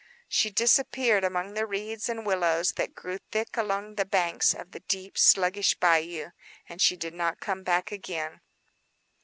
She 0.27 0.49
disappeared 0.49 1.23
among 1.23 1.53
the 1.53 1.67
reeds 1.67 2.09
and 2.09 2.25
willows 2.25 2.71
that 2.71 2.95
grew 2.95 3.19
thick 3.31 3.55
along 3.55 3.93
the 3.97 4.03
banks 4.03 4.55
of 4.55 4.71
the 4.71 4.79
deep, 4.79 5.15
sluggish 5.15 5.75
bayou; 5.75 6.31
and 6.67 6.81
she 6.81 6.97
did 6.97 7.13
not 7.13 7.39
come 7.39 7.61
back 7.61 7.91
again. 7.91 8.41